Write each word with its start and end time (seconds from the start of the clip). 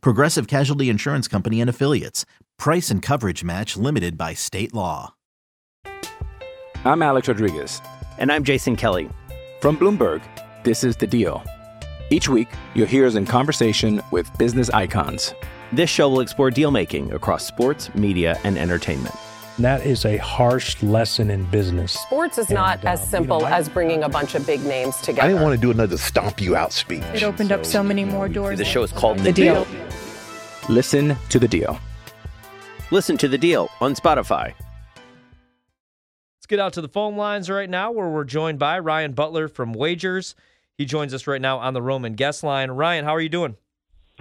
Progressive 0.00 0.46
Casualty 0.46 0.88
Insurance 0.88 1.28
Company 1.28 1.60
and 1.60 1.70
Affiliates. 1.70 2.24
Price 2.58 2.90
and 2.90 3.02
coverage 3.02 3.44
match 3.44 3.76
limited 3.76 4.16
by 4.16 4.34
state 4.34 4.74
law. 4.74 5.14
I'm 6.84 7.02
Alex 7.02 7.28
Rodriguez. 7.28 7.80
And 8.18 8.30
I'm 8.30 8.44
Jason 8.44 8.76
Kelly. 8.76 9.08
From 9.60 9.76
Bloomberg, 9.76 10.22
this 10.64 10.84
is 10.84 10.96
The 10.96 11.06
Deal. 11.06 11.42
Each 12.10 12.28
week, 12.28 12.48
you'll 12.74 12.86
hear 12.86 13.06
us 13.06 13.14
in 13.14 13.24
conversation 13.24 14.02
with 14.10 14.30
business 14.38 14.70
icons. 14.70 15.34
This 15.72 15.90
show 15.90 16.08
will 16.08 16.20
explore 16.20 16.50
deal 16.50 16.70
making 16.70 17.12
across 17.12 17.46
sports, 17.46 17.92
media, 17.94 18.38
and 18.44 18.58
entertainment. 18.58 19.14
That 19.58 19.86
is 19.86 20.04
a 20.04 20.16
harsh 20.16 20.82
lesson 20.82 21.30
in 21.30 21.44
business. 21.44 21.92
Sports 21.92 22.38
is 22.38 22.50
not 22.50 22.78
And, 22.78 22.86
uh, 22.86 22.90
as 22.92 23.08
simple 23.08 23.38
you 23.38 23.44
know, 23.44 23.50
as 23.50 23.68
bringing 23.68 24.02
a 24.02 24.08
bunch 24.08 24.34
of 24.34 24.44
big 24.44 24.64
names 24.64 24.96
together. 24.96 25.22
I 25.22 25.28
didn't 25.28 25.42
want 25.42 25.54
to 25.54 25.60
do 25.60 25.70
another 25.70 25.96
stomp 25.96 26.40
you 26.40 26.56
out 26.56 26.72
speech. 26.72 27.04
It 27.14 27.22
opened 27.22 27.52
up 27.52 27.64
so 27.64 27.82
many 27.82 28.04
more 28.04 28.28
doors. 28.28 28.58
The 28.58 28.64
show 28.64 28.82
is 28.82 28.90
called 28.90 29.20
the 29.20 29.32
deal. 29.32 29.66
Listen 30.68 31.16
to 31.28 31.38
The 31.38 31.46
Deal. 31.46 31.78
Listen 32.90 33.16
to 33.18 33.28
the 33.28 33.38
deal 33.38 33.70
on 33.80 33.94
Spotify. 33.94 34.54
Let's 36.36 36.46
get 36.48 36.58
out 36.60 36.72
to 36.74 36.80
the 36.80 36.88
phone 36.88 37.16
lines 37.16 37.48
right 37.48 37.68
now 37.68 37.90
where 37.92 38.08
we're 38.08 38.24
joined 38.24 38.58
by 38.58 38.78
Ryan 38.78 39.12
Butler 39.12 39.48
from 39.48 39.72
Wagers. 39.72 40.34
He 40.76 40.84
joins 40.84 41.14
us 41.14 41.26
right 41.26 41.40
now 41.40 41.58
on 41.58 41.74
the 41.74 41.82
Roman 41.82 42.14
guest 42.14 42.42
line. 42.42 42.70
Ryan, 42.70 43.04
how 43.04 43.14
are 43.14 43.20
you 43.20 43.28
doing? 43.28 43.56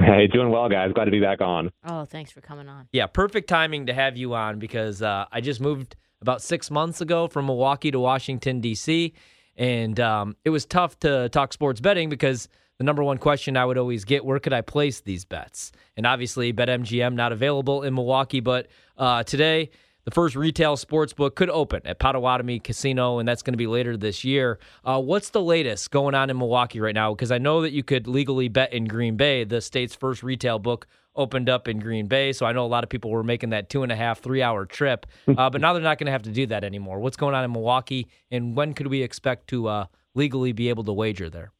Hey, 0.05 0.27
doing 0.27 0.49
well, 0.49 0.67
guys. 0.67 0.91
Glad 0.93 1.05
to 1.05 1.11
be 1.11 1.21
back 1.21 1.39
on. 1.39 1.71
Oh, 1.85 2.03
thanks 2.03 2.29
for 2.29 2.41
coming 2.41 2.67
on. 2.67 2.89
Yeah, 2.91 3.07
perfect 3.07 3.47
timing 3.47 3.85
to 3.85 3.93
have 3.93 4.17
you 4.17 4.33
on 4.33 4.59
because 4.59 5.01
uh, 5.01 5.25
I 5.31 5.39
just 5.39 5.61
moved 5.61 5.95
about 6.21 6.41
six 6.41 6.69
months 6.69 6.99
ago 6.99 7.29
from 7.29 7.45
Milwaukee 7.45 7.89
to 7.89 7.99
Washington, 7.99 8.59
D.C. 8.59 9.13
And 9.55 9.99
um, 10.01 10.35
it 10.43 10.49
was 10.49 10.65
tough 10.65 10.99
to 10.99 11.29
talk 11.29 11.53
sports 11.53 11.79
betting 11.79 12.09
because 12.09 12.49
the 12.79 12.83
number 12.83 13.01
one 13.01 13.17
question 13.17 13.55
I 13.55 13.63
would 13.63 13.77
always 13.77 14.03
get 14.03 14.25
where 14.25 14.39
could 14.39 14.51
I 14.51 14.59
place 14.59 14.99
these 14.99 15.23
bets? 15.23 15.71
And 15.95 16.05
obviously, 16.05 16.51
BetMGM 16.51 17.13
not 17.13 17.31
available 17.31 17.83
in 17.83 17.93
Milwaukee, 17.93 18.41
but 18.41 18.67
uh, 18.97 19.23
today, 19.23 19.69
the 20.05 20.11
first 20.11 20.35
retail 20.35 20.75
sports 20.75 21.13
book 21.13 21.35
could 21.35 21.49
open 21.49 21.81
at 21.85 21.99
Potawatomi 21.99 22.59
Casino, 22.59 23.19
and 23.19 23.27
that's 23.27 23.41
going 23.41 23.53
to 23.53 23.57
be 23.57 23.67
later 23.67 23.95
this 23.95 24.23
year. 24.23 24.59
Uh, 24.83 25.01
what's 25.01 25.29
the 25.29 25.41
latest 25.41 25.91
going 25.91 26.13
on 26.13 26.29
in 26.29 26.37
Milwaukee 26.37 26.79
right 26.79 26.95
now? 26.95 27.13
Because 27.13 27.31
I 27.31 27.37
know 27.37 27.61
that 27.61 27.71
you 27.71 27.83
could 27.83 28.07
legally 28.07 28.49
bet 28.49 28.73
in 28.73 28.85
Green 28.85 29.15
Bay. 29.15 29.43
The 29.43 29.61
state's 29.61 29.95
first 29.95 30.21
retail 30.23 30.59
book 30.59 30.87
opened 31.15 31.47
up 31.47 31.67
in 31.67 31.79
Green 31.79 32.07
Bay, 32.07 32.33
so 32.33 32.45
I 32.45 32.51
know 32.51 32.65
a 32.65 32.67
lot 32.67 32.83
of 32.83 32.89
people 32.89 33.11
were 33.11 33.23
making 33.23 33.51
that 33.51 33.69
two 33.69 33.83
and 33.83 33.91
a 33.91 33.95
half, 33.95 34.19
three 34.19 34.41
hour 34.41 34.65
trip. 34.65 35.05
Uh, 35.35 35.49
but 35.49 35.61
now 35.61 35.73
they're 35.73 35.81
not 35.81 35.97
going 35.97 36.05
to 36.05 36.11
have 36.11 36.21
to 36.21 36.29
do 36.29 36.45
that 36.45 36.63
anymore. 36.63 36.99
What's 36.99 37.17
going 37.17 37.33
on 37.33 37.43
in 37.43 37.51
Milwaukee, 37.51 38.07
and 38.29 38.55
when 38.55 38.73
could 38.73 38.87
we 38.87 39.01
expect 39.01 39.47
to 39.47 39.67
uh, 39.67 39.85
legally 40.13 40.51
be 40.51 40.69
able 40.69 40.83
to 40.83 40.93
wager 40.93 41.27
there? 41.27 41.51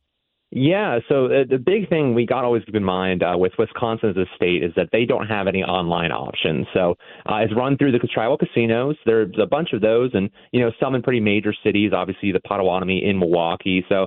Yeah, 0.56 1.00
so 1.10 1.26
uh, 1.26 1.46
the 1.50 1.58
big 1.58 1.90
thing 1.90 2.14
we 2.14 2.28
got 2.28 2.44
always 2.44 2.64
keep 2.64 2.76
in 2.76 2.84
mind 2.84 3.24
uh, 3.24 3.34
with 3.36 3.54
Wisconsin 3.58 4.12
as 4.12 4.18
a 4.18 4.26
state 4.36 4.64
is 4.64 4.72
that 4.76 4.90
they 4.92 5.04
don't 5.04 5.26
have 5.26 5.48
any 5.48 5.64
online 5.64 6.12
options. 6.12 6.68
So 6.76 6.96
uh, 7.26 7.38
it's 7.38 7.56
run 7.56 7.76
through 7.76 7.94
the 7.94 7.98
tribal 7.98 8.38
casinos. 8.38 8.96
There's 9.04 9.34
a 9.42 9.48
bunch 9.48 9.74
of 9.74 9.82
those, 9.82 10.12
and 10.14 10.30
you 10.52 10.62
know 10.62 10.72
some 10.80 10.94
in 10.94 11.02
pretty 11.02 11.22
major 11.22 11.56
cities. 11.64 11.92
Obviously, 11.92 12.32
the 12.32 12.40
Potawatomi 12.40 13.04
in 13.04 13.18
Milwaukee. 13.18 13.84
So 13.90 14.06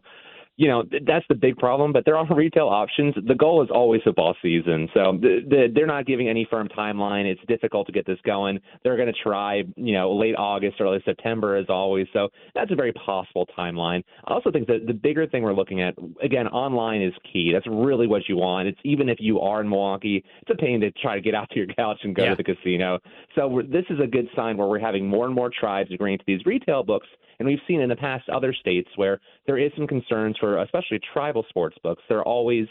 you 0.56 0.68
know 0.68 0.84
that's 1.06 1.24
the 1.28 1.34
big 1.34 1.56
problem. 1.56 1.92
But 1.92 2.04
there 2.04 2.16
are 2.16 2.26
retail 2.34 2.68
options. 2.68 3.14
The 3.26 3.34
goal 3.34 3.62
is 3.62 3.68
always 3.72 4.02
football 4.02 4.34
season, 4.42 4.88
so 4.94 5.18
the, 5.20 5.40
the, 5.48 5.66
they're 5.74 5.86
not 5.86 6.06
giving 6.06 6.28
any 6.28 6.46
firm 6.50 6.68
timeline. 6.68 7.24
It's 7.24 7.40
difficult 7.48 7.86
to 7.86 7.92
get 7.92 8.06
this 8.06 8.18
going. 8.24 8.58
They're 8.82 8.96
going 8.96 9.12
to 9.12 9.20
try, 9.22 9.62
you 9.76 9.92
know, 9.92 10.14
late 10.14 10.34
August, 10.36 10.80
early 10.80 11.00
September, 11.04 11.56
as 11.56 11.66
always. 11.68 12.06
So 12.12 12.28
that's 12.54 12.70
a 12.72 12.74
very 12.74 12.92
possible 12.92 13.46
timeline. 13.56 14.02
I 14.26 14.34
also 14.34 14.50
think 14.50 14.66
that 14.68 14.86
the 14.86 14.94
bigger 14.94 15.26
thing 15.26 15.42
we're 15.42 15.54
looking 15.54 15.82
at, 15.82 15.94
again, 16.22 16.46
online 16.48 17.02
is 17.02 17.12
key. 17.32 17.50
That's 17.52 17.66
really 17.66 18.06
what 18.06 18.28
you 18.28 18.36
want. 18.36 18.68
It's 18.68 18.80
even 18.84 19.08
if 19.08 19.18
you 19.20 19.40
are 19.40 19.60
in 19.60 19.68
Milwaukee, 19.68 20.24
it's 20.42 20.50
a 20.50 20.54
pain 20.54 20.80
to 20.80 20.90
try 20.92 21.14
to 21.14 21.20
get 21.20 21.34
out 21.34 21.50
to 21.50 21.56
your 21.56 21.66
couch 21.68 21.98
and 22.02 22.14
go 22.14 22.24
Yeah. 22.24 22.30
to 22.30 22.36
the 22.36 22.44
casino. 22.44 22.98
So 23.34 23.62
this 23.68 23.84
is 23.90 23.98
a 24.02 24.06
good 24.06 24.28
sign 24.34 24.56
where 24.56 24.68
we're 24.68 24.78
having 24.78 25.06
more 25.08 25.26
and 25.26 25.34
more 25.34 25.50
tribes 25.50 25.90
agreeing 25.92 26.18
to 26.18 26.24
these 26.26 26.44
retail 26.46 26.82
books. 26.82 27.06
And 27.38 27.46
we've 27.46 27.60
seen 27.68 27.80
in 27.82 27.88
the 27.90 27.96
past 27.96 28.28
other 28.30 28.54
states 28.54 28.88
where 28.96 29.20
there 29.46 29.58
is 29.58 29.70
some 29.76 29.86
concerns 29.86 30.36
for, 30.38 30.45
especially 30.58 31.00
tribal 31.12 31.44
sports 31.48 31.76
books. 31.82 32.02
There 32.08 32.18
are 32.18 32.24
always 32.24 32.66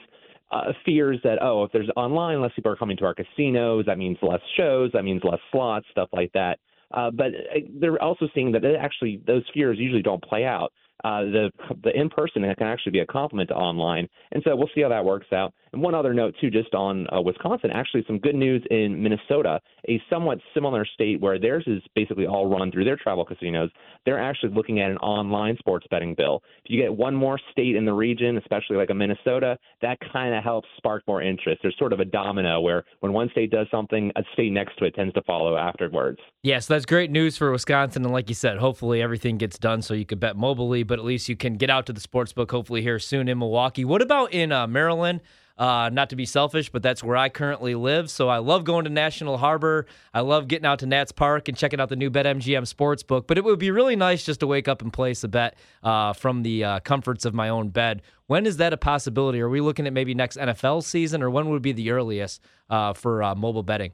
uh, 0.52 0.72
fears 0.86 1.20
that 1.24 1.42
oh, 1.42 1.64
if 1.64 1.72
there's 1.72 1.90
online, 1.96 2.42
less 2.42 2.52
people 2.56 2.72
are 2.72 2.76
coming 2.76 2.98
to 2.98 3.06
our 3.06 3.16
casinos. 3.16 3.86
That 3.86 3.98
means 3.98 4.18
less 4.22 4.42
shows. 4.58 4.92
That 4.94 5.04
means 5.04 5.22
less 5.24 5.40
slots, 5.52 5.86
stuff 5.92 6.10
like 6.14 6.32
that. 6.34 6.60
Uh, 6.92 7.12
but 7.12 7.28
uh, 7.28 7.60
they're 7.80 8.02
also 8.02 8.28
seeing 8.34 8.52
that 8.54 8.64
actually 8.80 9.22
those 9.26 9.44
fears 9.54 9.78
usually 9.80 10.04
don't 10.04 10.24
play 10.24 10.46
out. 10.46 10.72
Uh, 11.04 11.22
the 11.22 11.52
the 11.84 11.92
in 12.00 12.10
person 12.10 12.42
can 12.42 12.68
actually 12.68 12.92
be 12.92 13.00
a 13.00 13.06
complement 13.06 13.50
to 13.50 13.56
online, 13.56 14.08
and 14.32 14.42
so 14.44 14.56
we'll 14.56 14.70
see 14.74 14.82
how 14.82 14.90
that 14.90 15.04
works 15.04 15.28
out. 15.34 15.54
And 15.74 15.82
one 15.82 15.94
other 15.94 16.14
note 16.14 16.36
too, 16.40 16.50
just 16.50 16.74
on 16.74 17.06
uh, 17.14 17.22
Wisconsin, 17.22 17.70
actually 17.72 18.06
some 18.08 18.18
good 18.18 18.34
news 18.34 18.64
in 18.72 19.04
Minnesota, 19.04 19.60
a 19.90 20.02
somewhat 20.10 20.40
similar 20.54 20.86
state 20.86 21.20
where 21.20 21.38
theirs 21.38 21.66
is 21.68 21.82
basically 21.96 22.26
all 22.26 22.48
run 22.48 22.72
through 22.72 22.86
their 22.86 22.96
tribal 22.96 23.26
casinos. 23.26 23.70
They're 24.06 24.18
actually 24.18 24.54
looking 24.54 24.80
at 24.80 24.90
an 24.90 24.98
online 24.98 25.58
sports 25.58 25.86
betting 25.92 26.16
bill. 26.16 26.42
If 26.64 26.72
you 26.72 26.82
get 26.82 26.96
one 26.96 27.14
more 27.14 27.38
state 27.52 27.76
in 27.76 27.84
the 27.84 27.94
region, 27.94 28.38
especially 28.38 28.78
like 28.78 28.90
a 28.90 28.94
Minnesota, 28.94 29.58
that 29.82 29.98
kind 30.14 30.34
of 30.34 30.44
helps 30.44 30.70
spark 30.78 31.04
more 31.08 31.22
interest. 31.22 31.60
There's 31.62 31.78
sort 31.78 31.92
of 31.92 32.00
a 32.00 32.06
domino 32.06 32.62
where 32.62 32.86
when 33.02 33.12
one 33.12 33.30
state 33.32 33.52
does 33.52 33.68
something, 33.70 34.12
a 34.16 34.24
state 34.32 34.54
next 34.54 34.78
to 34.78 34.86
it 34.86 34.96
tends 34.96 35.14
to 35.16 35.22
follow 35.24 35.58
afterwards. 35.58 36.20
Yeah, 36.42 36.60
so 36.60 36.74
that's 36.74 36.86
great 36.86 37.12
news 37.12 37.36
for 37.36 37.52
Wisconsin. 37.52 38.06
And 38.06 38.14
like 38.14 38.30
you 38.30 38.36
said, 38.36 38.60
hopefully 38.60 39.02
everything 39.02 39.38
gets 39.38 39.58
done 39.58 39.82
so 39.82 39.94
you 39.94 40.06
could 40.06 40.22
bet 40.22 40.38
mobilely, 40.38 40.84
but 40.86 41.00
at 41.00 41.06
least 41.06 41.28
you 41.30 41.36
can 41.36 41.58
get 41.58 41.70
out 41.70 41.86
to 41.88 41.94
the 41.94 42.00
sports 42.00 42.34
book 42.34 42.52
hopefully 42.52 42.82
here 42.82 43.00
soon 43.00 43.28
in 43.28 43.38
Milwaukee. 43.40 43.86
What 43.86 44.02
about 44.02 44.32
in 44.34 44.52
uh, 44.52 44.68
Maryland? 44.68 45.22
Uh, 45.58 45.90
not 45.92 46.10
to 46.10 46.18
be 46.18 46.26
selfish, 46.26 46.70
but 46.70 46.84
that's 46.84 47.02
where 47.02 47.16
I 47.16 47.30
currently 47.30 47.76
live. 47.76 48.10
So 48.10 48.28
I 48.28 48.40
love 48.40 48.66
going 48.66 48.84
to 48.84 48.90
National 48.90 49.38
Harbor. 49.38 49.86
I 50.14 50.20
love 50.20 50.50
getting 50.50 50.66
out 50.66 50.80
to 50.80 50.86
Nats 50.86 51.14
Park 51.14 51.48
and 51.48 51.58
checking 51.58 51.80
out 51.80 51.88
the 51.88 51.96
new 51.96 52.12
BetMGM 52.12 52.68
sports 52.68 53.04
book. 53.04 53.26
But 53.26 53.38
it 53.38 53.46
would 53.46 53.58
be 53.58 53.72
really 53.72 53.96
nice 53.96 54.26
just 54.26 54.42
to 54.42 54.48
wake 54.48 54.68
up 54.68 54.82
and 54.82 54.92
place 54.92 55.24
a 55.24 55.30
bet 55.30 55.58
uh, 55.82 56.12
from 56.12 56.44
the 56.44 56.64
uh, 56.64 56.80
comforts 56.82 57.24
of 57.24 57.34
my 57.34 57.48
own 57.48 57.70
bed. 57.70 58.02
When 58.28 58.46
is 58.46 58.58
that 58.58 58.74
a 58.74 58.78
possibility? 58.78 59.40
Are 59.40 59.50
we 59.50 59.62
looking 59.62 59.88
at 59.88 59.94
maybe 59.94 60.14
next 60.14 60.38
NFL 60.38 60.84
season, 60.84 61.24
or 61.24 61.30
when 61.30 61.50
would 61.50 61.62
be 61.62 61.72
the 61.72 61.92
earliest 61.92 62.42
uh, 62.70 62.92
for 62.92 63.24
uh, 63.24 63.34
mobile 63.34 63.64
betting? 63.64 63.94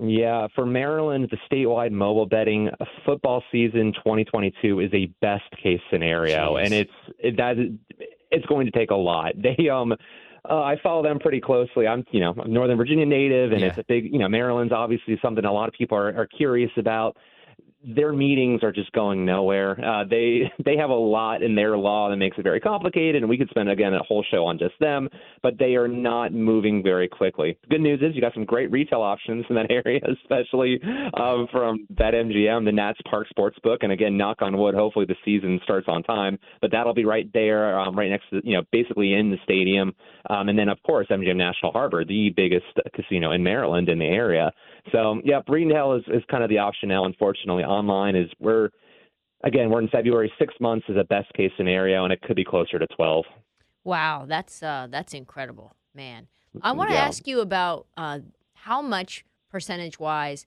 Yeah, 0.00 0.46
for 0.54 0.64
Maryland, 0.64 1.28
the 1.30 1.38
statewide 1.50 1.90
mobile 1.90 2.26
betting 2.26 2.70
football 3.04 3.42
season 3.50 3.92
2022 3.94 4.80
is 4.80 4.90
a 4.94 5.06
best 5.20 5.44
case 5.60 5.80
scenario, 5.90 6.54
Jeez. 6.54 6.64
and 6.64 6.74
it's 6.74 6.90
it, 7.18 7.36
that 7.36 7.56
it's 8.30 8.46
going 8.46 8.66
to 8.66 8.72
take 8.72 8.90
a 8.90 8.94
lot. 8.96 9.32
They 9.42 9.68
um. 9.68 9.94
Uh, 10.48 10.62
I 10.62 10.76
follow 10.82 11.02
them 11.02 11.18
pretty 11.18 11.40
closely. 11.40 11.86
I'm, 11.86 12.04
you 12.12 12.20
know, 12.20 12.32
I'm 12.42 12.52
Northern 12.52 12.78
Virginia 12.78 13.04
native, 13.04 13.50
and 13.52 13.60
Yeah. 13.60 13.66
it's 13.66 13.78
a 13.78 13.84
big, 13.86 14.04
you 14.10 14.18
know, 14.18 14.28
Maryland's 14.28 14.72
obviously 14.72 15.18
something 15.20 15.44
a 15.44 15.52
lot 15.52 15.68
of 15.68 15.74
people 15.74 15.98
are, 15.98 16.16
are 16.16 16.26
curious 16.26 16.70
about. 16.78 17.16
Their 17.84 18.12
meetings 18.12 18.62
are 18.64 18.72
just 18.72 18.90
going 18.92 19.24
nowhere. 19.24 19.78
Uh, 19.84 20.04
they 20.04 20.50
they 20.64 20.76
have 20.76 20.90
a 20.90 20.94
lot 20.94 21.42
in 21.42 21.54
their 21.54 21.76
law 21.76 22.08
that 22.10 22.16
makes 22.16 22.38
it 22.38 22.42
very 22.42 22.60
complicated, 22.60 23.22
and 23.22 23.28
we 23.28 23.38
could 23.38 23.48
spend 23.50 23.70
again 23.70 23.94
a 23.94 24.02
whole 24.02 24.24
show 24.30 24.44
on 24.44 24.58
just 24.58 24.74
them. 24.80 25.08
But 25.42 25.58
they 25.58 25.76
are 25.76 25.88
not 25.88 26.32
moving 26.32 26.82
very 26.82 27.08
quickly. 27.08 27.56
The 27.62 27.68
good 27.68 27.80
news 27.80 28.00
is 28.02 28.14
you 28.14 28.20
got 28.20 28.34
some 28.34 28.44
great 28.44 28.70
retail 28.70 29.00
options 29.00 29.44
in 29.48 29.54
that 29.56 29.70
area, 29.70 30.00
especially 30.22 30.80
um, 31.14 31.46
from 31.52 31.86
BetMGM, 31.94 32.64
the 32.64 32.72
Nats 32.72 32.98
Park 33.08 33.28
Sportsbook, 33.36 33.78
and 33.82 33.92
again, 33.92 34.16
knock 34.16 34.42
on 34.42 34.56
wood, 34.56 34.74
hopefully 34.74 35.06
the 35.06 35.16
season 35.24 35.60
starts 35.62 35.86
on 35.88 36.02
time. 36.02 36.38
But 36.60 36.72
that'll 36.72 36.94
be 36.94 37.04
right 37.04 37.30
there, 37.32 37.78
um, 37.78 37.96
right 37.96 38.10
next 38.10 38.30
to 38.30 38.40
you 38.44 38.56
know 38.56 38.62
basically 38.72 39.14
in 39.14 39.30
the 39.30 39.38
stadium, 39.44 39.94
um, 40.30 40.48
and 40.48 40.58
then 40.58 40.68
of 40.68 40.82
course 40.82 41.06
MGM 41.10 41.36
National 41.36 41.72
Harbor, 41.72 42.04
the 42.04 42.30
biggest 42.36 42.66
casino 42.94 43.32
in 43.32 43.42
Maryland 43.42 43.88
in 43.88 43.98
the 43.98 44.06
area. 44.06 44.52
So 44.92 45.20
yeah, 45.24 45.40
retail 45.48 45.94
is 45.94 46.04
is 46.08 46.22
kind 46.30 46.42
of 46.42 46.50
the 46.50 46.58
option 46.58 46.88
now. 46.88 47.04
Unfortunately, 47.04 47.64
online 47.64 48.16
is 48.16 48.28
we're 48.40 48.70
again 49.44 49.70
we're 49.70 49.80
in 49.80 49.88
February. 49.88 50.32
Six 50.38 50.54
months 50.60 50.86
is 50.88 50.96
a 50.96 51.04
best 51.04 51.32
case 51.34 51.50
scenario, 51.56 52.04
and 52.04 52.12
it 52.12 52.20
could 52.22 52.36
be 52.36 52.44
closer 52.44 52.78
to 52.78 52.86
twelve. 52.96 53.24
Wow, 53.84 54.24
that's 54.26 54.62
uh, 54.62 54.88
that's 54.90 55.14
incredible, 55.14 55.74
man. 55.94 56.28
I 56.62 56.72
want 56.72 56.90
to 56.90 56.94
Yeah. 56.96 57.04
ask 57.06 57.26
you 57.26 57.40
about 57.40 57.86
uh, 57.96 58.20
how 58.54 58.82
much 58.82 59.24
percentage 59.50 59.98
wise 59.98 60.46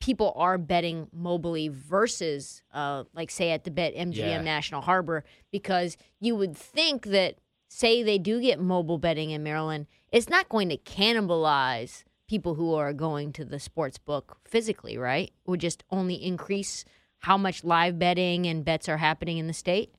people 0.00 0.32
are 0.36 0.58
betting 0.58 1.06
mobily 1.16 1.70
versus, 1.70 2.62
uh, 2.74 3.04
like, 3.14 3.30
say, 3.30 3.50
at 3.52 3.62
the 3.62 3.70
BetMGM 3.70 4.16
Yeah. 4.16 4.42
National 4.42 4.80
Harbor, 4.80 5.22
because 5.52 5.96
you 6.18 6.34
would 6.34 6.56
think 6.56 7.06
that, 7.06 7.36
say, 7.68 8.02
they 8.02 8.18
do 8.18 8.40
get 8.40 8.58
mobile 8.58 8.98
betting 8.98 9.30
in 9.30 9.44
Maryland, 9.44 9.86
it's 10.10 10.28
not 10.28 10.48
going 10.48 10.68
to 10.70 10.76
cannibalize 10.76 12.02
people 12.32 12.54
who 12.54 12.74
are 12.74 12.94
going 12.94 13.30
to 13.30 13.44
the 13.44 13.60
sports 13.60 13.98
book 13.98 14.38
physically, 14.46 14.96
right? 14.96 15.32
Would 15.44 15.60
just 15.60 15.84
only 15.90 16.14
increase 16.14 16.86
how 17.18 17.36
much 17.36 17.62
live 17.62 17.98
betting 17.98 18.46
and 18.46 18.64
bets 18.64 18.88
are 18.88 18.96
happening 18.96 19.36
in 19.36 19.48
the 19.48 19.52
state. 19.52 19.92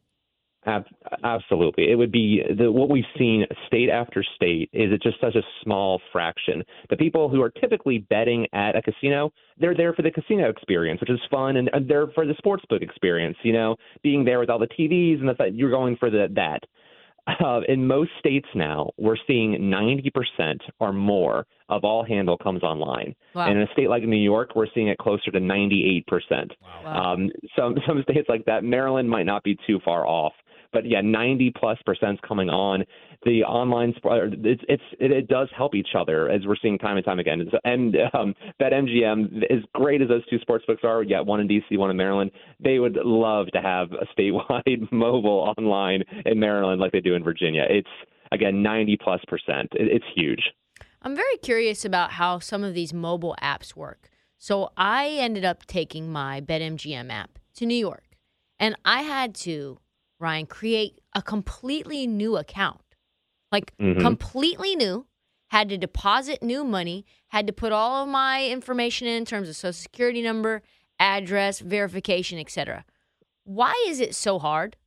Ab- 0.65 0.87
absolutely, 1.23 1.91
it 1.91 1.95
would 1.95 2.11
be 2.11 2.41
the, 2.57 2.71
what 2.71 2.89
we've 2.89 3.03
seen 3.19 3.45
state 3.67 3.87
after 3.87 4.23
state. 4.35 4.67
Is 4.73 4.91
it 4.91 5.03
just 5.03 5.21
such 5.21 5.35
a 5.35 5.43
small 5.61 6.01
fraction? 6.11 6.63
The 6.89 6.97
people 6.97 7.29
who 7.29 7.39
are 7.39 7.51
typically 7.51 7.99
betting 7.99 8.47
at 8.51 8.75
a 8.75 8.81
casino, 8.81 9.31
they're 9.59 9.75
there 9.75 9.93
for 9.93 10.01
the 10.01 10.09
casino 10.09 10.49
experience, 10.49 11.01
which 11.01 11.11
is 11.11 11.19
fun, 11.29 11.57
and, 11.57 11.69
and 11.71 11.87
they're 11.87 12.07
for 12.15 12.25
the 12.25 12.33
sports 12.39 12.63
book 12.67 12.81
experience. 12.81 13.37
You 13.43 13.53
know, 13.53 13.75
being 14.01 14.25
there 14.25 14.39
with 14.39 14.49
all 14.49 14.57
the 14.57 14.67
TVs 14.67 15.19
and 15.19 15.29
the 15.29 15.51
you're 15.53 15.69
going 15.69 15.97
for 15.97 16.09
the 16.09 16.29
that. 16.33 16.63
Uh, 17.25 17.61
in 17.67 17.87
most 17.87 18.11
states 18.19 18.47
now, 18.53 18.91
we're 18.97 19.17
seeing 19.27 19.53
90% 19.53 20.57
or 20.79 20.91
more 20.91 21.47
of 21.69 21.83
all 21.83 22.03
handle 22.03 22.37
comes 22.37 22.63
online. 22.63 23.15
Wow. 23.33 23.47
And 23.47 23.57
in 23.57 23.63
a 23.63 23.71
state 23.71 23.89
like 23.89 24.03
New 24.03 24.17
York, 24.17 24.55
we're 24.55 24.67
seeing 24.73 24.89
it 24.89 24.97
closer 24.97 25.31
to 25.31 25.39
98%. 25.39 26.03
Wow. 26.61 27.13
Um, 27.13 27.29
some 27.57 27.75
some 27.87 28.03
states 28.03 28.27
like 28.27 28.45
that, 28.45 28.63
Maryland 28.63 29.09
might 29.09 29.25
not 29.25 29.43
be 29.43 29.57
too 29.65 29.79
far 29.85 30.05
off. 30.05 30.33
But 30.73 30.89
yeah, 30.89 31.01
90 31.01 31.53
plus 31.57 31.77
percent 31.85 32.15
is 32.15 32.19
coming 32.27 32.49
on. 32.49 32.83
The 33.23 33.43
online 33.43 33.93
it's, 34.03 34.63
it's 34.67 34.83
it, 34.99 35.11
it 35.11 35.27
does 35.27 35.47
help 35.55 35.75
each 35.75 35.89
other 35.97 36.29
as 36.29 36.41
we're 36.45 36.57
seeing 36.61 36.77
time 36.77 36.97
and 36.97 37.05
time 37.05 37.19
again. 37.19 37.47
And 37.63 37.95
um, 38.13 38.35
BetMGM, 38.59 39.43
as 39.49 39.59
great 39.73 40.01
as 40.01 40.09
those 40.09 40.25
two 40.29 40.39
sports 40.39 40.65
books 40.67 40.81
are, 40.83 41.03
yeah, 41.03 41.21
one 41.21 41.39
in 41.39 41.47
DC, 41.47 41.77
one 41.77 41.89
in 41.89 41.95
Maryland, 41.95 42.31
they 42.61 42.79
would 42.79 42.97
love 43.05 43.47
to 43.53 43.61
have 43.61 43.89
a 43.93 44.05
statewide 44.19 44.91
mobile 44.91 45.53
online 45.57 46.03
in 46.25 46.39
Maryland 46.39 46.81
like 46.81 46.91
they 46.91 46.99
do 46.99 47.13
in 47.13 47.23
Virginia. 47.23 47.63
It's 47.69 47.87
again 48.31 48.61
90 48.61 48.97
plus 49.01 49.21
percent. 49.27 49.69
It, 49.73 49.87
it's 49.87 50.05
huge. 50.15 50.41
I'm 51.01 51.15
very 51.15 51.37
curious 51.37 51.83
about 51.83 52.11
how 52.11 52.39
some 52.39 52.63
of 52.63 52.73
these 52.73 52.93
mobile 52.93 53.35
apps 53.41 53.75
work. 53.75 54.09
So 54.37 54.71
I 54.75 55.07
ended 55.07 55.45
up 55.45 55.65
taking 55.65 56.11
my 56.11 56.41
BetMGM 56.41 57.11
app 57.11 57.39
to 57.55 57.65
New 57.65 57.75
York, 57.75 58.17
and 58.59 58.75
I 58.83 59.03
had 59.03 59.35
to, 59.35 59.79
Ryan, 60.23 60.45
create 60.47 60.99
a 61.13 61.21
completely 61.21 62.07
new 62.07 62.37
account. 62.37 62.81
Like 63.51 63.77
Mhm. 63.77 63.99
completely 63.99 64.75
new, 64.75 65.05
had 65.49 65.69
to 65.69 65.77
deposit 65.77 66.41
new 66.41 66.63
money, 66.63 67.05
had 67.27 67.45
to 67.45 67.53
put 67.53 67.71
all 67.71 68.03
of 68.03 68.09
my 68.09 68.47
information 68.47 69.07
in, 69.07 69.17
in 69.17 69.25
terms 69.25 69.47
of 69.49 69.55
social 69.55 69.73
security 69.73 70.21
number, 70.23 70.63
address, 70.99 71.59
verification, 71.59 72.39
etc. 72.39 72.85
Why 73.43 73.73
is 73.87 73.99
it 73.99 74.15
so 74.15 74.39
hard? 74.39 74.77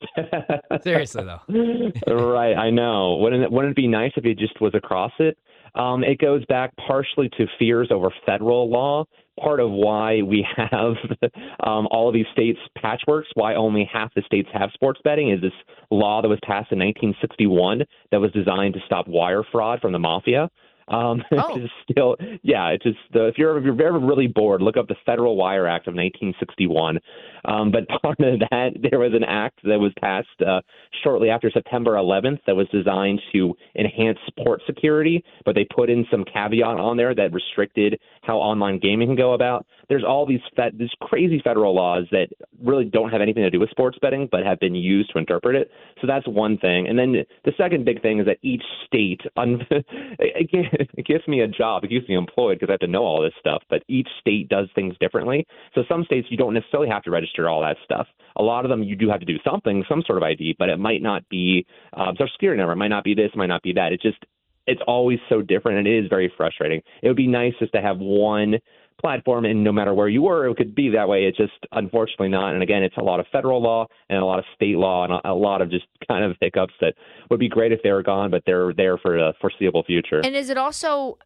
Seriously 0.82 1.24
though. 1.24 1.42
right, 2.32 2.56
I 2.56 2.70
know. 2.70 3.16
Wouldn't 3.16 3.44
it, 3.44 3.52
wouldn't 3.52 3.72
it 3.72 3.76
be 3.76 3.86
nice 3.86 4.12
if 4.16 4.24
it 4.24 4.38
just 4.38 4.60
was 4.60 4.74
across 4.74 5.12
it? 5.20 5.38
Um, 5.74 6.04
it 6.04 6.18
goes 6.18 6.44
back 6.46 6.72
partially 6.76 7.28
to 7.38 7.46
fears 7.58 7.88
over 7.90 8.10
federal 8.26 8.70
law. 8.70 9.04
Part 9.40 9.60
of 9.60 9.70
why 9.70 10.20
we 10.20 10.46
have 10.56 10.94
um, 11.64 11.88
all 11.90 12.08
of 12.08 12.14
these 12.14 12.26
states 12.32 12.58
patchworks, 12.78 13.24
why 13.34 13.54
only 13.54 13.88
half 13.90 14.12
the 14.14 14.22
states 14.26 14.48
have 14.52 14.70
sports 14.74 15.00
betting, 15.04 15.30
is 15.30 15.40
this 15.40 15.52
law 15.90 16.20
that 16.20 16.28
was 16.28 16.38
passed 16.44 16.70
in 16.72 16.78
1961 16.78 17.82
that 18.10 18.20
was 18.20 18.30
designed 18.32 18.74
to 18.74 18.80
stop 18.84 19.08
wire 19.08 19.42
fraud 19.50 19.80
from 19.80 19.92
the 19.92 19.98
mafia. 19.98 20.50
Um, 20.92 21.22
Oh. 21.32 21.56
it's 21.58 21.72
still, 21.90 22.16
yeah, 22.42 22.68
it's 22.68 22.84
just 22.84 22.98
uh, 23.16 23.24
if 23.24 23.36
you're 23.38 23.56
if 23.58 23.64
you're 23.64 23.82
ever 23.86 23.98
really 23.98 24.26
bored, 24.28 24.62
look 24.62 24.76
up 24.76 24.86
the 24.88 24.94
Federal 25.04 25.36
Wire 25.36 25.66
Act 25.66 25.88
of 25.88 25.94
1961. 25.94 26.98
Um, 27.46 27.72
but 27.72 27.88
part 28.02 28.20
of 28.20 28.38
that, 28.50 28.70
there 28.90 29.00
was 29.00 29.12
an 29.14 29.24
act 29.24 29.60
that 29.64 29.78
was 29.80 29.92
passed 30.00 30.28
uh, 30.46 30.60
shortly 31.02 31.30
after 31.30 31.50
September 31.50 31.92
11th 31.92 32.38
that 32.46 32.54
was 32.54 32.68
designed 32.68 33.20
to 33.32 33.56
enhance 33.76 34.18
sport 34.26 34.60
security, 34.66 35.24
but 35.44 35.54
they 35.54 35.64
put 35.74 35.90
in 35.90 36.06
some 36.10 36.24
caveat 36.24 36.78
on 36.78 36.96
there 36.96 37.14
that 37.14 37.32
restricted 37.32 37.98
how 38.22 38.36
online 38.36 38.78
gaming 38.78 39.08
can 39.08 39.16
go 39.16 39.32
about. 39.32 39.66
There's 39.88 40.04
all 40.04 40.24
these 40.26 40.40
fe- 40.56 40.70
these 40.74 40.90
crazy 41.00 41.40
federal 41.42 41.74
laws 41.74 42.04
that 42.12 42.28
really 42.62 42.84
don't 42.84 43.10
have 43.10 43.20
anything 43.20 43.42
to 43.42 43.50
do 43.50 43.58
with 43.60 43.70
sports 43.70 43.98
betting, 44.00 44.28
but 44.30 44.44
have 44.44 44.60
been 44.60 44.74
used 44.74 45.10
to 45.12 45.18
interpret 45.18 45.56
it. 45.56 45.70
So 46.00 46.06
that's 46.06 46.26
one 46.28 46.56
thing. 46.58 46.86
And 46.88 46.98
then 46.98 47.24
the 47.44 47.52
second 47.56 47.84
big 47.84 48.00
thing 48.00 48.20
is 48.20 48.26
that 48.26 48.38
each 48.42 48.62
state, 48.86 49.20
un- 49.36 49.66
gi- 49.70 50.81
it 50.96 51.06
gives 51.06 51.26
me 51.26 51.40
a 51.40 51.48
job, 51.48 51.84
it 51.84 51.88
keeps 51.88 52.08
me 52.08 52.14
employed 52.14 52.58
because 52.58 52.70
I 52.70 52.74
have 52.74 52.80
to 52.80 52.86
know 52.86 53.04
all 53.04 53.22
this 53.22 53.32
stuff. 53.38 53.62
But 53.68 53.82
each 53.88 54.08
state 54.20 54.48
does 54.48 54.68
things 54.74 54.94
differently. 55.00 55.46
So 55.74 55.82
some 55.88 56.04
states 56.04 56.28
you 56.30 56.36
don't 56.36 56.54
necessarily 56.54 56.88
have 56.88 57.02
to 57.04 57.10
register 57.10 57.48
all 57.48 57.60
that 57.62 57.76
stuff. 57.84 58.06
A 58.36 58.42
lot 58.42 58.64
of 58.64 58.70
them 58.70 58.82
you 58.82 58.96
do 58.96 59.08
have 59.08 59.20
to 59.20 59.26
do 59.26 59.38
something, 59.44 59.84
some 59.88 60.02
sort 60.06 60.18
of 60.18 60.22
ID, 60.22 60.56
but 60.58 60.68
it 60.68 60.78
might 60.78 61.02
not 61.02 61.28
be 61.28 61.66
um, 61.94 62.14
social 62.14 62.32
security 62.34 62.58
number. 62.58 62.72
It 62.72 62.76
might 62.76 62.88
not 62.88 63.04
be 63.04 63.14
this, 63.14 63.30
it 63.32 63.36
might 63.36 63.46
not 63.46 63.62
be 63.62 63.72
that. 63.74 63.92
It 63.92 64.00
just 64.00 64.18
it's 64.66 64.80
always 64.86 65.18
so 65.28 65.42
different 65.42 65.78
and 65.78 65.86
it 65.86 66.04
is 66.04 66.08
very 66.08 66.32
frustrating. 66.36 66.80
It 67.02 67.08
would 67.08 67.16
be 67.16 67.26
nice 67.26 67.52
just 67.58 67.72
to 67.72 67.82
have 67.82 67.98
one 67.98 68.58
platform 69.02 69.44
and 69.44 69.62
no 69.62 69.72
matter 69.72 69.92
where 69.92 70.08
you 70.08 70.22
were, 70.22 70.48
it 70.48 70.56
could 70.56 70.74
be 70.74 70.88
that 70.90 71.08
way. 71.08 71.24
It's 71.24 71.36
just 71.36 71.52
unfortunately 71.72 72.28
not. 72.28 72.54
And 72.54 72.62
again, 72.62 72.82
it's 72.82 72.96
a 72.96 73.02
lot 73.02 73.20
of 73.20 73.26
federal 73.30 73.62
law 73.62 73.86
and 74.08 74.18
a 74.18 74.24
lot 74.24 74.38
of 74.38 74.44
state 74.54 74.76
law 74.76 75.04
and 75.04 75.20
a, 75.24 75.34
lot 75.34 75.60
of 75.60 75.70
just 75.70 75.86
kind 76.08 76.24
of 76.24 76.36
hiccups 76.40 76.74
that 76.80 76.94
would 77.30 77.40
be 77.40 77.48
great 77.48 77.72
if 77.72 77.82
they 77.82 77.90
were 77.90 78.02
gone, 78.02 78.30
but 78.30 78.42
they're 78.46 78.72
there 78.72 78.96
for 78.96 79.18
the 79.18 79.32
foreseeable 79.40 79.82
future. 79.82 80.20
And 80.24 80.36
is 80.36 80.48
it 80.48 80.56
also 80.56 81.18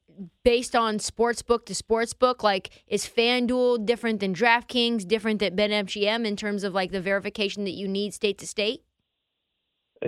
based 0.43 0.75
on 0.75 0.99
sports 0.99 1.43
book 1.43 1.67
to 1.67 1.75
sports 1.75 2.15
book? 2.15 2.43
Like, 2.43 2.71
is 2.87 3.07
FanDuel 3.07 3.85
different 3.85 4.21
than 4.21 4.35
DraftKings, 4.35 5.07
different 5.07 5.41
than 5.41 5.55
BetMGM 5.55 6.27
in 6.27 6.37
terms 6.37 6.65
of 6.65 6.73
like 6.73 6.93
the 6.93 7.01
verification 7.01 7.65
that 7.65 7.73
you 7.73 7.87
need 7.87 8.15
state 8.15 8.39
to 8.39 8.47
state? 8.47 8.83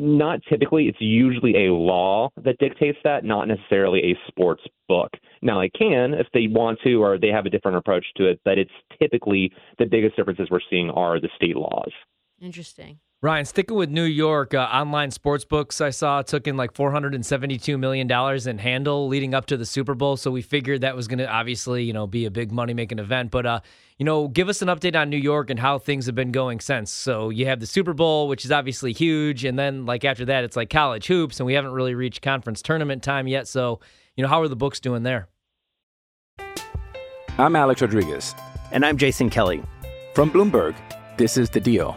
Not 0.00 0.40
typically. 0.48 0.88
It's 0.88 1.00
usually 1.00 1.66
a 1.66 1.72
law 1.72 2.30
that 2.44 2.58
dictates 2.58 2.98
that, 3.04 3.24
not 3.24 3.48
necessarily 3.48 4.00
a 4.00 4.18
sports 4.28 4.62
book. 4.88 5.10
Now, 5.42 5.60
they 5.60 5.70
can 5.70 6.14
if 6.14 6.26
they 6.32 6.46
want 6.48 6.78
to, 6.84 7.02
or 7.02 7.18
they 7.18 7.28
have 7.28 7.46
a 7.46 7.50
different 7.50 7.76
approach 7.76 8.04
to 8.16 8.26
it, 8.26 8.40
but 8.44 8.58
it's 8.58 8.70
typically 9.00 9.52
the 9.78 9.86
biggest 9.86 10.16
differences 10.16 10.48
we're 10.50 10.60
seeing 10.70 10.90
are 10.90 11.20
the 11.20 11.28
state 11.36 11.56
laws. 11.56 11.92
Interesting. 12.40 13.00
Ryan, 13.20 13.46
sticking 13.46 13.76
with 13.76 13.90
New 13.90 14.05
York, 14.05 14.55
uh, 14.55 14.58
online 14.58 15.11
sports 15.11 15.44
books 15.44 15.81
I 15.81 15.90
saw 15.90 16.23
took 16.23 16.46
in 16.46 16.56
like 16.56 16.73
$472 16.73 17.76
million 17.76 18.08
in 18.49 18.58
handle 18.58 19.08
leading 19.08 19.35
up 19.35 19.46
to 19.46 19.56
the 19.56 19.67
Super 19.67 19.96
Bowl. 19.96 20.17
So 20.17 20.31
we 20.31 20.40
figured 20.40 20.82
that 20.82 20.94
was 20.94 21.08
going 21.08 21.19
to 21.19 21.29
obviously, 21.29 21.82
you 21.82 21.93
know, 21.93 22.06
be 22.06 22.26
a 22.26 22.31
big 22.31 22.52
money 22.52 22.75
making 22.75 23.00
event. 23.00 23.32
But, 23.32 23.44
uh, 23.44 23.61
you 23.99 24.05
know, 24.05 24.29
give 24.29 24.49
us 24.49 24.62
an 24.62 24.69
update 24.69 24.94
on 24.94 25.11
New 25.11 25.17
York 25.17 25.50
and 25.50 25.58
how 25.58 25.81
things 25.81 26.06
have 26.06 26.14
been 26.14 26.31
going 26.31 26.61
since. 26.61 26.93
So 26.93 27.31
you 27.31 27.46
have 27.46 27.58
the 27.58 27.67
Super 27.67 27.93
Bowl, 27.93 28.29
which 28.29 28.44
is 28.44 28.52
obviously 28.52 28.93
huge. 28.93 29.44
And 29.44 29.58
then, 29.58 29.85
like, 29.85 30.05
after 30.05 30.25
that, 30.26 30.44
it's 30.44 30.55
like 30.55 30.70
college 30.70 31.08
hoops, 31.08 31.40
and 31.40 31.46
we 31.49 31.55
haven't 31.55 31.73
really 31.73 31.96
reached 31.96 32.23
conference 32.23 32.62
tournament 32.62 33.02
time 33.02 33.26
yet. 33.26 33.49
So, 33.49 33.81
you 34.14 34.23
know, 34.23 34.29
how 34.29 34.43
are 34.43 34.49
the 34.49 34.55
books 34.55 34.79
doing 34.79 35.02
there? 35.02 35.26
I'm 37.37 37.56
Alex 37.56 37.82
Rodriguez. 37.82 38.37
And 38.70 38.87
I'm 38.87 38.97
Jason 38.97 39.28
Kelly. 39.28 39.61
From 40.14 40.30
Bloomberg, 40.30 40.76
this 41.16 41.37
is 41.37 41.50
The 41.50 41.59
Deal. 41.59 41.97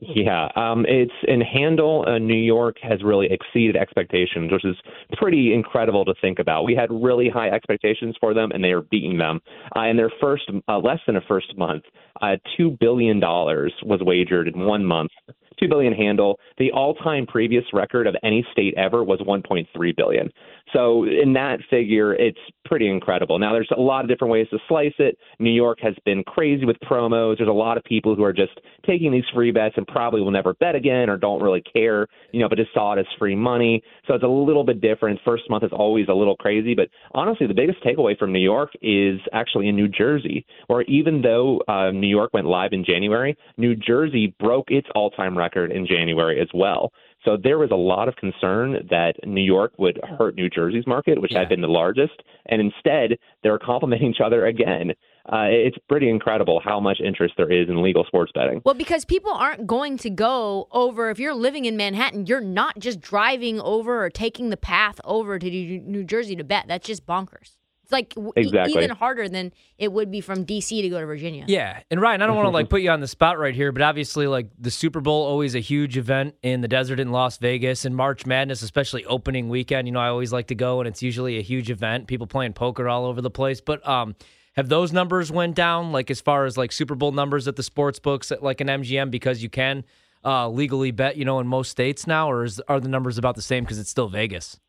Yeah, 0.00 0.46
um, 0.54 0.84
it's 0.86 1.12
in 1.26 1.40
Handle, 1.40 2.04
uh, 2.06 2.18
New 2.18 2.36
York 2.36 2.76
has 2.82 3.02
really 3.02 3.26
exceeded 3.32 3.76
expectations, 3.76 4.52
which 4.52 4.64
is 4.64 4.76
pretty 5.14 5.52
incredible 5.52 6.04
to 6.04 6.14
think 6.20 6.38
about. 6.38 6.64
We 6.64 6.76
had 6.76 6.88
really 6.92 7.28
high 7.28 7.48
expectations 7.48 8.14
for 8.20 8.32
them, 8.32 8.52
and 8.52 8.62
they 8.62 8.70
are 8.70 8.82
beating 8.82 9.18
them. 9.18 9.40
Uh, 9.76 9.86
in 9.86 9.96
their 9.96 10.12
first, 10.20 10.48
uh, 10.68 10.78
less 10.78 11.00
than 11.06 11.16
a 11.16 11.20
first 11.22 11.56
month, 11.58 11.82
uh, 12.22 12.36
two 12.56 12.76
billion 12.78 13.18
dollars 13.18 13.72
was 13.82 14.00
wagered 14.00 14.46
in 14.46 14.60
one 14.60 14.84
month. 14.84 15.10
Two 15.58 15.68
billion 15.68 15.92
handle. 15.92 16.38
The 16.58 16.70
all-time 16.70 17.26
previous 17.26 17.64
record 17.72 18.06
of 18.06 18.14
any 18.22 18.46
state 18.52 18.74
ever 18.76 19.02
was 19.02 19.18
1.3 19.20 19.96
billion. 19.96 20.30
So 20.72 21.04
in 21.04 21.32
that 21.32 21.58
figure, 21.68 22.14
it's 22.14 22.38
pretty 22.68 22.88
incredible. 22.88 23.38
Now 23.38 23.52
there's 23.52 23.70
a 23.76 23.80
lot 23.80 24.04
of 24.04 24.08
different 24.08 24.30
ways 24.30 24.46
to 24.50 24.58
slice 24.68 24.92
it. 24.98 25.18
New 25.38 25.50
York 25.50 25.78
has 25.82 25.94
been 26.04 26.22
crazy 26.22 26.64
with 26.64 26.76
promos. 26.80 27.38
There's 27.38 27.48
a 27.48 27.52
lot 27.52 27.76
of 27.78 27.84
people 27.84 28.14
who 28.14 28.22
are 28.22 28.32
just 28.32 28.60
taking 28.86 29.10
these 29.10 29.24
free 29.34 29.50
bets 29.50 29.74
and 29.76 29.86
probably 29.86 30.20
will 30.20 30.30
never 30.30 30.54
bet 30.54 30.74
again 30.74 31.08
or 31.08 31.16
don't 31.16 31.42
really 31.42 31.62
care, 31.62 32.06
you 32.30 32.40
know, 32.40 32.48
but 32.48 32.58
just 32.58 32.72
saw 32.74 32.92
it 32.92 33.00
as 33.00 33.06
free 33.18 33.34
money. 33.34 33.82
So 34.06 34.14
it's 34.14 34.24
a 34.24 34.28
little 34.28 34.64
bit 34.64 34.80
different. 34.80 35.18
First 35.24 35.44
month 35.48 35.64
is 35.64 35.70
always 35.72 36.06
a 36.08 36.14
little 36.14 36.36
crazy, 36.36 36.74
but 36.74 36.88
honestly, 37.12 37.46
the 37.46 37.54
biggest 37.54 37.82
takeaway 37.82 38.16
from 38.18 38.32
New 38.32 38.38
York 38.38 38.70
is 38.82 39.18
actually 39.32 39.68
in 39.68 39.76
New 39.76 39.88
Jersey, 39.88 40.44
where 40.66 40.82
even 40.82 41.22
though 41.22 41.60
uh, 41.68 41.90
New 41.90 42.06
York 42.06 42.34
went 42.34 42.46
live 42.46 42.72
in 42.72 42.84
January, 42.84 43.36
New 43.56 43.74
Jersey 43.74 44.34
broke 44.38 44.70
its 44.70 44.88
all-time 44.94 45.36
record 45.36 45.72
in 45.72 45.86
January 45.86 46.40
as 46.40 46.48
well. 46.52 46.92
So 47.24 47.36
there 47.36 47.58
was 47.58 47.70
a 47.70 47.76
lot 47.76 48.08
of 48.08 48.16
concern 48.16 48.86
that 48.90 49.14
New 49.26 49.42
York 49.42 49.72
would 49.78 50.00
hurt 50.18 50.36
New 50.36 50.48
Jersey's 50.48 50.86
market, 50.86 51.20
which 51.20 51.32
Yeah. 51.32 51.40
had 51.40 51.48
been 51.48 51.60
the 51.60 51.68
largest, 51.68 52.22
and 52.46 52.60
instead 52.60 53.18
they're 53.42 53.58
complementing 53.58 54.10
each 54.10 54.20
other 54.20 54.46
again. 54.46 54.92
Uh, 55.30 55.44
it's 55.50 55.76
pretty 55.90 56.08
incredible 56.08 56.58
how 56.64 56.80
much 56.80 57.00
interest 57.04 57.34
there 57.36 57.52
is 57.52 57.68
in 57.68 57.82
legal 57.82 58.02
sports 58.04 58.32
betting. 58.34 58.62
Well, 58.64 58.74
because 58.74 59.04
people 59.04 59.30
aren't 59.32 59.66
going 59.66 59.98
to 59.98 60.08
go 60.08 60.68
over, 60.72 61.10
if 61.10 61.18
you're 61.18 61.34
living 61.34 61.66
in 61.66 61.76
Manhattan, 61.76 62.24
you're 62.24 62.40
not 62.40 62.78
just 62.78 62.98
driving 63.00 63.60
over 63.60 64.02
or 64.02 64.08
taking 64.08 64.48
the 64.48 64.56
path 64.56 64.98
over 65.04 65.38
to 65.38 65.50
New 65.50 65.80
New 65.80 66.04
Jersey 66.04 66.34
to 66.36 66.44
bet. 66.44 66.64
That's 66.66 66.86
just 66.86 67.04
bonkers. 67.04 67.57
It's 67.88 67.92
like 67.94 68.10
w- 68.10 68.34
Exactly. 68.36 68.84
even 68.84 68.94
harder 68.94 69.30
than 69.30 69.50
it 69.78 69.90
would 69.90 70.10
be 70.10 70.20
from 70.20 70.44
D.C. 70.44 70.82
to 70.82 70.90
go 70.90 71.00
to 71.00 71.06
Virginia. 71.06 71.46
Yeah, 71.48 71.80
and 71.90 72.02
Ryan, 72.02 72.20
I 72.20 72.26
don't 72.26 72.36
want 72.36 72.44
to 72.44 72.50
like 72.52 72.68
put 72.68 72.82
you 72.82 72.90
on 72.90 73.00
the 73.00 73.08
spot 73.08 73.38
right 73.38 73.54
here, 73.54 73.72
but 73.72 73.80
obviously, 73.80 74.26
like 74.26 74.50
the 74.58 74.70
Super 74.70 75.00
Bowl, 75.00 75.24
always 75.24 75.54
a 75.54 75.60
huge 75.60 75.96
event 75.96 76.34
in 76.42 76.60
the 76.60 76.68
desert 76.68 77.00
in 77.00 77.12
Las 77.12 77.38
Vegas, 77.38 77.86
and 77.86 77.96
March 77.96 78.26
Madness, 78.26 78.60
especially 78.60 79.06
opening 79.06 79.48
weekend. 79.48 79.88
You 79.88 79.92
know, 79.92 80.00
I 80.00 80.08
always 80.08 80.34
like 80.34 80.48
to 80.48 80.54
go, 80.54 80.80
and 80.80 80.86
it's 80.86 81.02
usually 81.02 81.38
a 81.38 81.42
huge 81.42 81.70
event. 81.70 82.08
People 82.08 82.26
playing 82.26 82.52
poker 82.52 82.90
all 82.90 83.06
over 83.06 83.22
the 83.22 83.30
place. 83.30 83.62
But 83.62 83.86
um, 83.88 84.16
have 84.52 84.68
those 84.68 84.92
numbers 84.92 85.32
went 85.32 85.54
down, 85.54 85.90
like 85.90 86.10
as 86.10 86.20
far 86.20 86.44
as 86.44 86.58
like 86.58 86.72
Super 86.72 86.94
Bowl 86.94 87.12
numbers 87.12 87.48
at 87.48 87.56
the 87.56 87.62
sports 87.62 87.98
books, 87.98 88.30
at 88.30 88.42
like 88.42 88.60
an 88.60 88.66
MGM, 88.66 89.10
because 89.10 89.42
you 89.42 89.48
can 89.48 89.82
uh, 90.26 90.46
legally 90.50 90.90
bet, 90.90 91.16
you 91.16 91.24
know, 91.24 91.40
in 91.40 91.46
most 91.46 91.70
states 91.70 92.06
now, 92.06 92.30
or 92.30 92.44
is, 92.44 92.60
are 92.68 92.80
the 92.80 92.88
numbers 92.88 93.16
about 93.16 93.34
the 93.34 93.40
same 93.40 93.64
because 93.64 93.78
it's 93.78 93.88
still 93.88 94.08
Vegas? 94.08 94.60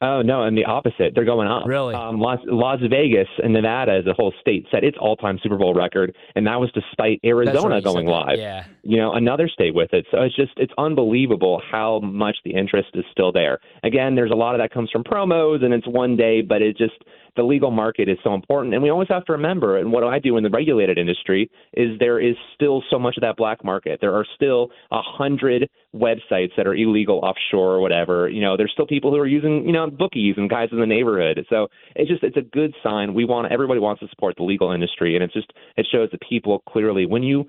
Oh 0.00 0.22
no, 0.22 0.42
and 0.42 0.56
the 0.56 0.64
opposite. 0.64 1.12
They're 1.14 1.24
going 1.24 1.48
up. 1.48 1.66
Really? 1.66 1.94
Um, 1.94 2.20
Las, 2.20 2.38
Las 2.46 2.80
Vegas 2.90 3.28
and 3.42 3.52
Nevada 3.52 3.92
as 3.92 4.06
a 4.06 4.12
whole 4.12 4.32
state 4.40 4.66
set 4.70 4.84
its 4.84 4.96
all-time 5.00 5.38
Super 5.42 5.56
Bowl 5.56 5.72
record, 5.72 6.14
and 6.34 6.46
that 6.46 6.60
was 6.60 6.70
despite 6.72 7.20
Arizona 7.24 7.76
right, 7.76 7.84
going 7.84 8.06
live. 8.06 8.38
Yeah. 8.38 8.64
You 8.82 8.98
know, 8.98 9.12
another 9.12 9.48
state 9.48 9.74
with 9.74 9.92
it. 9.92 10.04
So 10.10 10.20
it's 10.22 10.36
just 10.36 10.52
it's 10.56 10.72
unbelievable 10.78 11.62
how 11.70 12.00
much 12.00 12.36
the 12.44 12.54
interest 12.54 12.88
is 12.94 13.04
still 13.12 13.32
there. 13.32 13.60
Again, 13.82 14.14
there's 14.14 14.32
a 14.32 14.36
lot 14.36 14.54
of 14.54 14.60
that 14.60 14.72
comes 14.72 14.90
from 14.90 15.04
promos, 15.04 15.64
and 15.64 15.72
it's 15.72 15.86
one 15.86 16.16
day, 16.16 16.42
but 16.42 16.60
it 16.60 16.76
just 16.76 17.02
the 17.36 17.42
legal 17.42 17.70
market 17.70 18.08
is 18.08 18.18
so 18.22 18.34
important, 18.34 18.74
and 18.74 18.82
we 18.82 18.90
always 18.90 19.08
have 19.08 19.24
to 19.26 19.32
remember. 19.32 19.78
And 19.78 19.92
what 19.92 20.04
I 20.04 20.18
do 20.18 20.36
in 20.36 20.44
the 20.44 20.50
regulated 20.50 20.98
industry 20.98 21.50
is 21.72 21.98
there 21.98 22.20
is 22.20 22.36
still 22.54 22.82
so 22.90 22.98
much 22.98 23.16
of 23.16 23.22
that 23.22 23.36
black 23.36 23.64
market. 23.64 23.98
There 24.00 24.14
are 24.14 24.26
still 24.34 24.68
a 24.90 25.00
hundred 25.02 25.68
websites 25.94 26.50
that 26.56 26.66
are 26.66 26.74
illegal 26.74 27.18
offshore 27.18 27.74
or 27.74 27.80
whatever. 27.80 28.28
You 28.28 28.40
know, 28.40 28.56
there's 28.56 28.72
still 28.72 28.86
people 28.86 29.10
who 29.10 29.18
are 29.18 29.26
using 29.26 29.66
you 29.66 29.72
know 29.72 29.90
bookies 29.90 30.34
and 30.36 30.48
guys 30.48 30.68
in 30.72 30.80
the 30.80 30.86
neighborhood. 30.86 31.44
So 31.48 31.68
it's 31.96 32.10
just 32.10 32.22
it's 32.22 32.36
a 32.36 32.42
good 32.42 32.74
sign. 32.82 33.14
We 33.14 33.24
want 33.24 33.52
everybody 33.52 33.80
wants 33.80 34.00
to 34.00 34.08
support 34.08 34.36
the 34.36 34.44
legal 34.44 34.72
industry, 34.72 35.14
and 35.14 35.24
it's 35.24 35.34
just 35.34 35.52
it 35.76 35.86
shows 35.90 36.10
that 36.12 36.20
people 36.28 36.60
clearly 36.68 37.06
when 37.06 37.22
you 37.22 37.46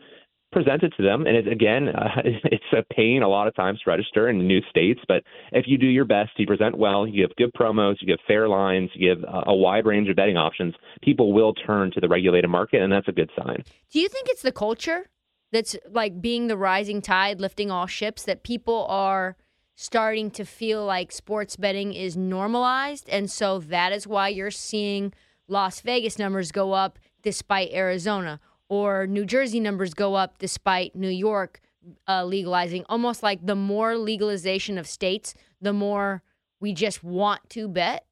present 0.56 0.84
it 0.84 0.94
to 0.96 1.04
them. 1.04 1.28
And 1.28 1.36
it, 1.36 1.48
again, 1.48 1.90
uh, 1.96 2.22
it's 2.24 2.64
a 2.72 2.82
pain 2.94 3.22
a 3.22 3.28
lot 3.28 3.48
of 3.48 3.56
times 3.56 3.80
to 3.82 3.90
register 3.90 4.30
in 4.30 4.48
new 4.48 4.62
states. 4.70 5.02
But 5.08 5.24
if 5.52 5.66
you 5.68 5.78
do 5.78 5.88
your 5.88 6.06
best, 6.06 6.32
you 6.38 6.48
present 6.48 6.78
well, 6.78 7.06
you 7.06 7.28
give 7.28 7.36
good 7.36 7.52
promos, 7.54 7.96
you 8.00 8.08
give 8.08 8.20
fair 8.26 8.48
lines, 8.48 8.90
you 8.94 9.14
give 9.14 9.24
a, 9.24 9.44
a 9.48 9.56
wide 9.56 9.86
range 9.86 10.10
of 10.10 10.16
betting 10.16 10.38
options, 10.38 10.74
people 11.02 11.34
will 11.34 11.54
turn 11.54 11.92
to 11.92 12.00
the 12.00 12.08
regulated 12.08 12.50
market, 12.50 12.82
and 12.82 12.92
that's 12.92 13.08
a 13.08 13.12
good 13.12 13.30
sign. 13.38 13.64
Do 13.92 14.00
you 14.00 14.08
think 14.08 14.30
it's 14.30 14.42
the 14.42 14.52
culture 14.52 15.10
that's 15.52 15.76
like 15.92 16.22
being 16.22 16.48
the 16.48 16.58
rising 16.58 17.02
tide, 17.02 17.42
lifting 17.42 17.70
all 17.70 17.86
ships, 17.86 18.24
that 18.24 18.44
people 18.44 18.86
are 18.90 19.36
starting 19.76 20.32
to 20.32 20.46
feel 20.46 20.86
like 20.86 21.12
sports 21.12 21.58
betting 21.58 21.94
is 21.94 22.16
normalized? 22.16 23.10
And 23.10 23.30
so 23.30 23.60
that 23.60 23.92
is 23.92 24.08
why 24.08 24.30
you're 24.30 24.52
seeing 24.52 25.14
Las 25.48 25.82
Vegas 25.82 26.18
numbers 26.18 26.52
go 26.52 26.72
up 26.74 26.98
despite 27.22 27.74
Arizona, 27.74 28.40
or 28.70 29.08
New 29.08 29.26
Jersey 29.26 29.60
numbers 29.60 29.94
go 29.94 30.16
up 30.16 30.38
despite 30.38 30.96
New 30.96 31.10
York 31.10 31.62
uh, 32.08 32.24
legalizing. 32.24 32.86
Almost 32.90 33.24
like 33.24 33.46
the 33.46 33.56
more 33.56 33.98
legalization 33.98 34.78
of 34.78 34.88
states, 34.88 35.34
the 35.62 35.74
more 35.74 36.24
we 36.60 36.74
just 36.74 37.04
want 37.04 37.48
to 37.52 37.68
bet. 37.68 38.06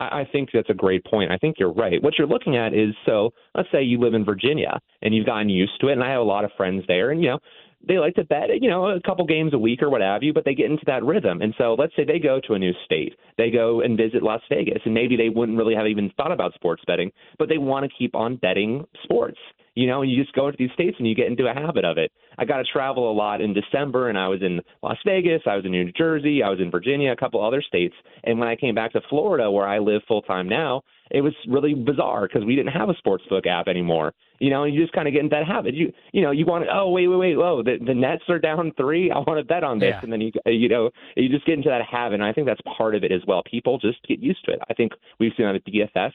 I 0.00 0.20
I 0.20 0.28
think 0.30 0.50
that's 0.52 0.70
a 0.70 0.74
great 0.74 1.04
point. 1.04 1.30
I 1.30 1.36
think 1.36 1.56
you're 1.58 1.72
right. 1.72 2.02
What 2.02 2.14
you're 2.18 2.26
looking 2.26 2.56
at 2.56 2.74
is 2.74 2.94
so 3.06 3.32
let's 3.54 3.68
say 3.70 3.82
you 3.82 3.98
live 4.00 4.14
in 4.14 4.24
Virginia 4.24 4.78
and 5.02 5.14
you've 5.14 5.26
gotten 5.26 5.48
used 5.48 5.80
to 5.80 5.88
it, 5.88 5.92
and 5.92 6.02
I 6.02 6.10
have 6.10 6.20
a 6.20 6.24
lot 6.24 6.44
of 6.44 6.50
friends 6.56 6.84
there, 6.88 7.10
and 7.10 7.22
you 7.22 7.28
know 7.28 7.38
they 7.86 7.98
like 7.98 8.14
to 8.14 8.24
bet, 8.24 8.48
you 8.60 8.68
know, 8.68 8.86
a 8.86 9.00
couple 9.00 9.24
games 9.24 9.54
a 9.54 9.58
week 9.58 9.82
or 9.82 9.90
what 9.90 10.00
have 10.00 10.22
you, 10.22 10.32
but 10.32 10.44
they 10.44 10.54
get 10.54 10.70
into 10.70 10.84
that 10.86 11.02
rhythm. 11.02 11.40
And 11.40 11.54
so 11.56 11.74
let's 11.78 11.94
say 11.96 12.04
they 12.04 12.18
go 12.18 12.40
to 12.46 12.54
a 12.54 12.58
new 12.58 12.72
state, 12.84 13.14
they 13.38 13.50
go 13.50 13.80
and 13.80 13.96
visit 13.96 14.22
Las 14.22 14.42
Vegas, 14.48 14.82
and 14.84 14.94
maybe 14.94 15.16
they 15.16 15.28
wouldn't 15.28 15.56
really 15.56 15.74
have 15.74 15.86
even 15.86 16.10
thought 16.16 16.32
about 16.32 16.54
sports 16.54 16.82
betting, 16.86 17.10
but 17.38 17.48
they 17.48 17.58
want 17.58 17.84
to 17.84 17.96
keep 17.96 18.14
on 18.14 18.36
betting 18.36 18.84
sports. 19.04 19.38
You 19.80 19.86
know, 19.86 20.02
and 20.02 20.10
you 20.10 20.22
just 20.22 20.34
go 20.34 20.46
into 20.48 20.58
these 20.58 20.72
states 20.74 20.96
and 20.98 21.08
you 21.08 21.14
get 21.14 21.28
into 21.28 21.48
a 21.48 21.54
habit 21.54 21.86
of 21.86 21.96
it. 21.96 22.12
I 22.36 22.44
got 22.44 22.58
to 22.58 22.64
travel 22.64 23.10
a 23.10 23.14
lot 23.14 23.40
in 23.40 23.54
December, 23.54 24.10
and 24.10 24.18
I 24.18 24.28
was 24.28 24.42
in 24.42 24.60
Las 24.82 24.98
Vegas, 25.06 25.40
I 25.46 25.56
was 25.56 25.64
in 25.64 25.70
New 25.70 25.90
Jersey, 25.92 26.42
I 26.42 26.50
was 26.50 26.60
in 26.60 26.70
Virginia, 26.70 27.12
a 27.12 27.16
couple 27.16 27.42
other 27.42 27.62
states. 27.62 27.94
And 28.24 28.38
when 28.38 28.46
I 28.48 28.56
came 28.56 28.74
back 28.74 28.92
to 28.92 29.00
Florida, 29.08 29.50
where 29.50 29.66
I 29.66 29.78
live 29.78 30.02
full 30.06 30.20
time 30.20 30.48
now, 30.50 30.82
it 31.10 31.22
was 31.22 31.32
really 31.48 31.72
bizarre 31.72 32.28
because 32.28 32.44
we 32.44 32.56
didn't 32.56 32.72
have 32.72 32.90
a 32.90 32.94
sportsbook 32.94 33.46
app 33.46 33.68
anymore. 33.68 34.12
You 34.38 34.50
know, 34.50 34.64
and 34.64 34.74
you 34.74 34.82
just 34.82 34.92
kind 34.92 35.08
of 35.08 35.14
get 35.14 35.20
into 35.22 35.34
that 35.36 35.46
habit. 35.46 35.74
You 35.74 35.92
you 36.12 36.20
know, 36.20 36.30
you 36.30 36.44
want 36.44 36.64
to 36.64 36.70
oh 36.72 36.90
wait 36.90 37.08
wait 37.08 37.16
wait 37.16 37.36
whoa 37.36 37.62
the 37.62 37.78
the 37.84 37.94
Nets 37.94 38.22
are 38.28 38.38
down 38.38 38.72
three. 38.76 39.10
I 39.10 39.18
want 39.18 39.38
to 39.38 39.44
bet 39.44 39.64
on 39.64 39.78
this, 39.78 39.94
Yeah. 39.94 40.00
and 40.02 40.12
then 40.12 40.20
you 40.20 40.30
you 40.46 40.68
know 40.68 40.90
you 41.16 41.28
just 41.30 41.46
get 41.46 41.54
into 41.56 41.70
that 41.70 41.82
habit. 41.84 42.14
And 42.20 42.24
I 42.24 42.32
think 42.32 42.46
that's 42.46 42.60
part 42.76 42.94
of 42.94 43.02
it 43.02 43.12
as 43.12 43.22
well. 43.26 43.42
People 43.50 43.78
just 43.78 43.98
get 44.06 44.18
used 44.20 44.44
to 44.46 44.52
it. 44.52 44.60
I 44.68 44.74
think 44.74 44.92
we've 45.18 45.32
seen 45.36 45.46
that 45.46 45.54
at 45.56 45.64
DFS 45.64 46.12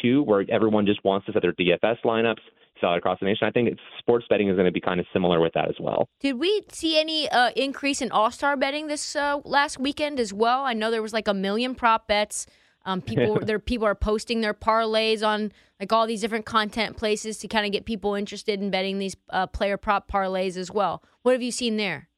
too, 0.00 0.22
where 0.22 0.44
everyone 0.50 0.86
just 0.86 1.04
wants 1.04 1.26
to 1.26 1.32
set 1.32 1.42
their 1.42 1.52
DFS 1.52 1.98
lineups. 2.04 2.40
It 2.82 2.98
across 2.98 3.20
the 3.20 3.26
nation. 3.26 3.46
I 3.46 3.50
think 3.50 3.68
it's, 3.68 3.80
sports 3.98 4.26
betting 4.28 4.48
is 4.48 4.54
going 4.56 4.66
to 4.66 4.72
be 4.72 4.80
kind 4.80 5.00
of 5.00 5.06
similar 5.12 5.40
with 5.40 5.52
that 5.54 5.68
as 5.68 5.76
well. 5.78 6.08
Did 6.20 6.38
we 6.38 6.62
see 6.70 6.98
any 6.98 7.28
uh, 7.30 7.50
increase 7.54 8.02
in 8.02 8.10
All 8.10 8.30
Star 8.30 8.56
betting 8.56 8.88
this 8.88 9.14
uh, 9.14 9.40
last 9.44 9.78
weekend 9.78 10.18
as 10.18 10.32
well? 10.32 10.64
I 10.64 10.72
know 10.72 10.90
there 10.90 11.02
was 11.02 11.12
like 11.12 11.28
a 11.28 11.34
million 11.34 11.74
prop 11.74 12.08
bets. 12.08 12.46
Um, 12.84 13.00
people, 13.00 13.38
there 13.42 13.58
people 13.58 13.86
are 13.86 13.94
posting 13.94 14.40
their 14.40 14.54
parlays 14.54 15.26
on 15.26 15.52
like 15.78 15.92
all 15.92 16.06
these 16.06 16.20
different 16.20 16.46
content 16.46 16.96
places 16.96 17.38
to 17.38 17.48
kind 17.48 17.66
of 17.66 17.72
get 17.72 17.84
people 17.84 18.14
interested 18.14 18.60
in 18.60 18.70
betting 18.70 18.98
these 18.98 19.16
uh, 19.30 19.46
player 19.46 19.76
prop 19.76 20.10
parlays 20.10 20.56
as 20.56 20.70
well. 20.70 21.02
What 21.22 21.32
have 21.32 21.42
you 21.42 21.52
seen 21.52 21.76
there? 21.76 22.08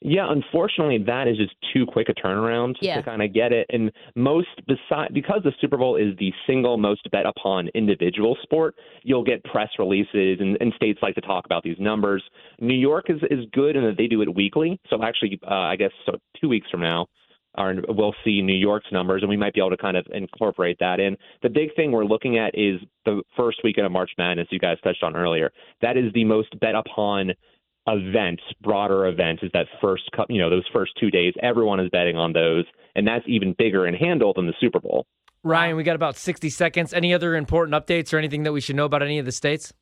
Yeah, 0.00 0.30
unfortunately, 0.30 0.98
that 1.06 1.26
is 1.26 1.36
just 1.36 1.54
too 1.74 1.84
quick 1.84 2.08
a 2.08 2.14
turnaround 2.14 2.76
Yeah. 2.80 2.96
to 2.96 3.02
kind 3.02 3.20
of 3.20 3.32
get 3.34 3.52
it. 3.52 3.66
And 3.70 3.90
most 4.14 4.48
beside 4.66 5.12
because 5.12 5.42
the 5.42 5.52
Super 5.60 5.76
Bowl 5.76 5.96
is 5.96 6.16
the 6.18 6.32
single 6.46 6.78
most 6.78 7.10
bet 7.10 7.26
upon 7.26 7.68
individual 7.74 8.36
sport, 8.42 8.76
you'll 9.02 9.24
get 9.24 9.42
press 9.44 9.70
releases 9.78 10.38
and, 10.40 10.56
and 10.60 10.72
states 10.74 11.00
like 11.02 11.16
to 11.16 11.20
talk 11.20 11.46
about 11.46 11.64
these 11.64 11.78
numbers. 11.80 12.22
New 12.60 12.76
York 12.76 13.10
is 13.10 13.20
is 13.30 13.44
good 13.52 13.74
in 13.74 13.82
that 13.84 13.96
they 13.96 14.06
do 14.06 14.22
it 14.22 14.32
weekly. 14.34 14.78
So 14.88 15.02
actually, 15.02 15.38
uh, 15.44 15.54
I 15.54 15.74
guess 15.76 15.90
so 16.06 16.12
two 16.40 16.48
weeks 16.48 16.70
from 16.70 16.80
now. 16.80 17.06
Our, 17.54 17.74
we'll 17.88 18.14
see 18.24 18.40
New 18.40 18.54
York's 18.54 18.86
numbers, 18.92 19.22
and 19.22 19.28
we 19.28 19.36
might 19.36 19.52
be 19.52 19.58
able 19.60 19.70
to 19.70 19.76
kind 19.76 19.96
of 19.96 20.06
incorporate 20.12 20.76
that 20.78 21.00
in. 21.00 21.16
The 21.42 21.48
big 21.48 21.74
thing 21.74 21.90
we're 21.90 22.04
looking 22.04 22.38
at 22.38 22.56
is 22.56 22.78
the 23.04 23.22
first 23.36 23.58
weekend 23.64 23.84
of 23.84 23.90
March 23.90 24.12
Madness, 24.16 24.46
you 24.50 24.60
guys 24.60 24.76
touched 24.84 25.02
on 25.02 25.16
earlier. 25.16 25.50
That 25.82 25.96
is 25.96 26.12
the 26.12 26.24
most 26.24 26.56
bet 26.60 26.76
upon 26.76 27.32
event, 27.88 28.40
broader 28.60 29.06
event, 29.06 29.40
is 29.42 29.50
that 29.54 29.66
first, 29.80 30.04
you 30.28 30.40
know, 30.40 30.50
those 30.50 30.66
first 30.72 30.92
two 30.98 31.10
days. 31.10 31.34
Everyone 31.42 31.80
is 31.80 31.88
betting 31.90 32.16
on 32.16 32.32
those, 32.32 32.64
and 32.94 33.06
that's 33.06 33.24
even 33.26 33.54
bigger 33.56 33.86
in 33.86 33.94
handle 33.94 34.32
than 34.34 34.46
the 34.46 34.54
Super 34.60 34.80
Bowl. 34.80 35.06
Ryan, 35.44 35.76
we 35.76 35.84
got 35.84 35.96
about 35.96 36.16
60 36.16 36.50
seconds. 36.50 36.92
Any 36.92 37.14
other 37.14 37.36
important 37.36 37.74
updates 37.74 38.12
or 38.12 38.18
anything 38.18 38.42
that 38.42 38.52
we 38.52 38.60
should 38.60 38.76
know 38.76 38.84
about 38.84 39.02
any 39.02 39.18
of 39.18 39.24
the 39.24 39.32
states? 39.32 39.72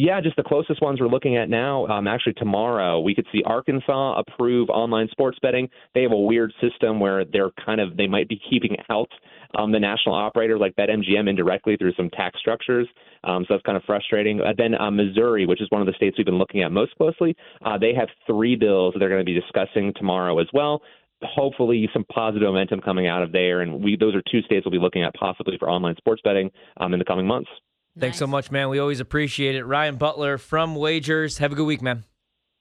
Yeah, 0.00 0.20
just 0.20 0.36
the 0.36 0.44
closest 0.44 0.80
ones 0.80 1.00
we're 1.00 1.08
looking 1.08 1.36
at 1.36 1.50
now. 1.50 1.84
Um, 1.88 2.06
actually, 2.06 2.34
tomorrow 2.34 3.00
we 3.00 3.16
could 3.16 3.26
see 3.32 3.42
Arkansas 3.44 4.20
approve 4.20 4.70
online 4.70 5.08
sports 5.10 5.40
betting. 5.42 5.68
They 5.92 6.02
have 6.02 6.12
a 6.12 6.16
weird 6.16 6.54
system 6.60 7.00
where 7.00 7.24
they're 7.24 7.50
kind 7.66 7.80
of 7.80 7.96
they 7.96 8.06
might 8.06 8.28
be 8.28 8.40
keeping 8.48 8.76
out 8.90 9.08
um, 9.56 9.72
the 9.72 9.80
national 9.80 10.14
operator 10.14 10.56
like 10.56 10.76
BetMGM 10.76 11.28
indirectly 11.28 11.76
through 11.76 11.94
some 11.94 12.10
tax 12.10 12.38
structures. 12.38 12.86
Um, 13.24 13.42
so 13.48 13.54
that's 13.54 13.64
kind 13.64 13.76
of 13.76 13.82
frustrating. 13.82 14.40
Uh, 14.40 14.52
then 14.56 14.76
uh, 14.76 14.88
Missouri, 14.92 15.46
which 15.46 15.60
is 15.60 15.66
one 15.70 15.80
of 15.80 15.88
the 15.88 15.94
states 15.94 16.16
we've 16.16 16.24
been 16.24 16.38
looking 16.38 16.62
at 16.62 16.70
most 16.70 16.94
closely, 16.94 17.34
uh, 17.64 17.76
they 17.76 17.92
have 17.92 18.06
three 18.24 18.54
bills 18.54 18.92
that 18.92 19.00
they're 19.00 19.08
going 19.08 19.18
to 19.18 19.24
be 19.24 19.34
discussing 19.34 19.92
tomorrow 19.96 20.38
as 20.38 20.46
well. 20.52 20.80
Hopefully, 21.24 21.90
some 21.92 22.04
positive 22.04 22.46
momentum 22.46 22.80
coming 22.82 23.08
out 23.08 23.24
of 23.24 23.32
there, 23.32 23.62
and 23.62 23.82
we 23.82 23.96
those 23.96 24.14
are 24.14 24.22
two 24.30 24.42
states 24.42 24.64
we'll 24.64 24.70
be 24.70 24.78
looking 24.78 25.02
at 25.02 25.12
possibly 25.14 25.58
for 25.58 25.68
online 25.68 25.96
sports 25.96 26.22
betting 26.22 26.52
um, 26.76 26.92
in 26.92 27.00
the 27.00 27.04
coming 27.04 27.26
months. 27.26 27.50
Thanks 27.98 28.18
so 28.18 28.26
much, 28.26 28.50
man. 28.50 28.68
We 28.68 28.78
always 28.78 29.00
appreciate 29.00 29.54
it. 29.54 29.64
Ryan 29.64 29.96
Butler 29.96 30.38
from 30.38 30.74
Wagers. 30.74 31.38
Have 31.38 31.52
a 31.52 31.54
good 31.54 31.66
week, 31.66 31.82
man. 31.82 32.04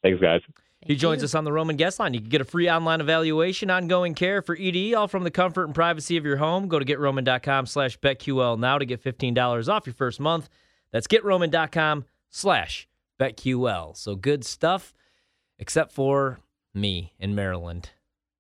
Thanks, 0.04 0.22
guys. 0.22 0.42
He 0.82 0.96
joins 0.96 1.22
you. 1.22 1.26
us 1.26 1.36
on 1.36 1.44
the 1.44 1.52
Roman 1.52 1.76
guest 1.76 2.00
line. 2.00 2.14
You 2.14 2.22
can 2.22 2.30
get 2.30 2.42
a 2.42 2.46
free 2.46 2.70
online 2.70 3.02
evaluation, 3.02 3.70
ongoing 3.70 4.14
care 4.14 4.42
for 4.42 4.58
ED, 4.60 4.94
all 4.94 5.08
from 5.08 5.24
the 5.24 5.32
comfort 5.32 5.66
and 5.66 5.76
privacy 5.76 6.18
of 6.18 6.26
your 6.26 6.38
home. 6.38 6.68
Go 6.68 6.80
to 6.80 6.86
getroman.com 6.86 7.66
slash 7.66 8.00
betql 8.00 8.58
now 8.58 8.78
to 8.78 8.86
get 8.86 9.04
$15 9.04 9.68
off 9.68 9.86
your 9.86 9.94
first 9.94 10.20
month. 10.20 10.50
That's 10.92 11.08
getroman.com 11.08 12.06
slash 12.30 12.88
betql. 13.20 13.98
So 13.98 14.16
good 14.16 14.46
stuff, 14.46 14.94
except 15.60 15.92
for 15.92 16.40
me 16.74 17.14
in 17.20 17.36
Maryland. 17.36 17.90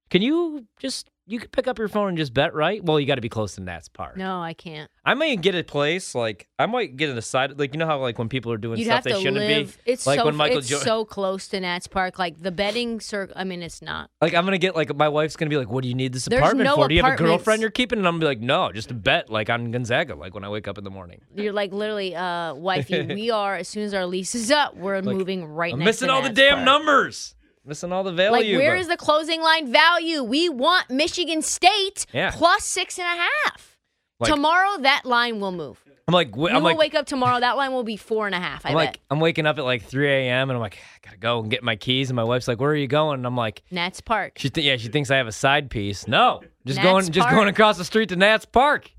Can 0.10 0.22
you 0.22 0.68
just 0.80 1.10
you 1.28 1.40
could 1.40 1.52
pick 1.52 1.68
up 1.68 1.78
your 1.78 1.90
phone 1.90 2.08
and 2.10 2.18
just 2.18 2.34
bet, 2.34 2.54
right? 2.54 2.84
Well, 2.84 3.00
you 3.00 3.06
got 3.06 3.16
to 3.16 3.22
be 3.22 3.30
close 3.30 3.56
to 3.56 3.62
Nats 3.62 3.90
Park. 3.90 4.16
No, 4.16 4.42
I 4.42 4.54
can't. 4.54 4.90
I 5.06 5.14
might 5.14 5.42
get 5.42 5.56
a 5.56 5.64
place 5.64 6.16
like 6.16 6.48
I 6.58 6.66
might 6.66 6.96
get 6.98 7.10
in 7.10 7.18
a 7.18 7.22
side 7.22 7.60
like 7.60 7.74
you 7.74 7.80
know 7.80 7.86
how 7.86 8.00
like 8.00 8.18
when 8.18 8.30
people 8.30 8.52
are 8.52 8.58
doing 8.58 8.78
You'd 8.80 8.86
stuff 8.86 9.04
they 9.04 9.12
shouldn't 9.14 9.36
live. 9.38 9.78
be. 9.86 9.92
It's 9.92 10.08
like 10.08 10.20
so 10.20 10.26
when 10.26 10.36
Michael 10.36 10.60
it's 10.60 10.68
Jo- 10.68 10.80
so 10.80 11.06
close 11.06 11.48
to 11.50 11.60
Nats 11.60 11.88
Park. 11.88 12.18
Like 12.18 12.40
the 12.42 12.52
betting 12.52 13.00
circle. 13.00 13.34
I 13.38 13.44
mean, 13.44 13.62
it's 13.62 13.82
not. 13.82 14.10
like 14.22 14.34
I'm 14.34 14.46
gonna 14.46 14.58
get 14.58 14.76
like 14.76 14.96
my 14.96 15.10
wife's 15.10 15.36
gonna 15.36 15.50
be 15.50 15.58
like, 15.58 15.70
"What 15.70 15.82
do 15.84 15.88
you 15.90 15.96
need 15.96 16.14
this 16.14 16.26
There's 16.26 16.40
apartment 16.42 16.66
no 16.68 16.76
for? 16.76 16.88
Do 16.88 16.96
you 16.96 17.04
have 17.04 17.14
a 17.14 17.18
girlfriend 17.18 17.62
you're 17.62 17.72
keeping?" 17.72 18.00
And 18.00 18.08
I'm 18.08 18.16
gonna 18.16 18.22
be 18.22 18.26
like, 18.28 18.42
"No, 18.42 18.72
just 18.72 18.92
a 18.92 18.94
bet 18.94 19.30
like 19.30 19.50
on 19.50 19.72
Gonzaga, 19.72 20.16
like 20.16 20.34
when 20.34 20.44
I 20.44 20.50
wake 20.50 20.68
up 20.68 20.78
in 20.78 20.84
the 20.84 20.90
morning." 20.90 21.22
You're 21.36 21.54
like 21.54 21.72
literally, 21.72 22.16
uh, 22.16 22.54
wifey. 22.56 23.02
we 23.14 23.32
are 23.32 23.56
as 23.56 23.68
soon 23.68 23.84
as 23.84 23.94
our 23.94 24.06
lease 24.06 24.36
is 24.36 24.52
up, 24.52 24.76
we're 24.76 25.02
moving 25.02 25.46
right. 25.46 25.74
I'm 25.74 25.80
missing 25.80 26.10
all 26.10 26.22
the 26.22 26.30
damn 26.30 26.56
Park. 26.56 26.66
numbers, 26.66 27.36
missing 27.68 27.92
all 27.92 28.04
the 28.04 28.12
value. 28.14 28.56
Like, 28.56 28.64
where 28.64 28.76
but- 28.76 28.82
is 28.82 28.88
the 28.88 28.98
closing 28.98 29.42
line 29.42 29.72
value? 29.72 30.24
We 30.24 30.50
want 30.50 30.90
Michigan 30.90 31.42
State 31.42 32.06
Yeah. 32.14 32.32
plus 32.34 32.64
six 32.64 32.98
and 32.98 33.08
a 33.08 33.22
half. 33.22 33.78
Like- 34.20 34.32
tomorrow, 34.32 34.78
that 34.82 35.06
line 35.06 35.40
will 35.40 35.52
move. 35.52 35.84
I'm 36.10 36.14
like, 36.14 36.30
I'm 36.34 36.40
will 36.40 36.62
like, 36.62 36.78
wake 36.78 36.96
up 36.96 37.06
tomorrow. 37.06 37.38
That 37.42 37.58
line 37.58 37.74
will 37.74 37.84
be 37.84 37.98
four 37.98 38.28
and 38.28 38.34
a 38.34 38.40
half. 38.40 38.66
I 38.66 38.70
I'm 38.70 38.76
bet. 38.76 38.86
like, 38.86 39.00
I'm 39.12 39.20
waking 39.20 39.46
up 39.46 39.58
at 39.58 39.66
like 39.66 39.84
3 39.84 40.08
a.m. 40.10 40.50
and 40.50 40.56
I'm 40.56 40.62
like, 40.62 40.78
I 40.78 41.06
gotta 41.06 41.18
go 41.18 41.42
and 41.42 41.52
get 41.52 41.64
my 41.64 41.76
keys. 41.76 42.10
And 42.10 42.16
my 42.16 42.24
wife's 42.24 42.48
like, 42.48 42.62
Where 42.62 42.72
are 42.72 42.76
you 42.76 42.88
going? 42.88 43.16
And 43.20 43.28
I'm 43.28 43.36
like, 43.36 43.62
Nats 43.72 44.00
Park. 44.00 44.38
She 44.38 44.50
th- 44.50 44.66
yeah, 44.66 44.78
she 44.78 44.88
thinks 44.88 45.12
I 45.12 45.18
have 45.18 45.28
a 45.28 45.34
side 45.34 45.70
piece. 45.70 46.08
No, 46.08 46.42
just 46.66 46.78
Nats 46.78 46.90
going 46.90 47.12
just 47.12 47.30
going 47.30 47.50
across 47.50 47.78
the 47.78 47.84
street 47.84 48.08
to 48.10 48.16
Nats 48.16 48.46
Park. 48.46 48.90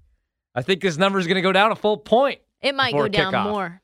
I 0.54 0.60
think 0.60 0.82
this 0.82 0.98
number 0.98 1.18
is 1.18 1.26
to 1.26 1.40
go 1.40 1.50
down 1.50 1.72
a 1.72 1.76
full 1.76 1.96
point. 1.96 2.40
It 2.60 2.74
might 2.74 2.92
go 2.92 3.08
down 3.08 3.32
kickoff. 3.32 3.44
more. 3.50 3.80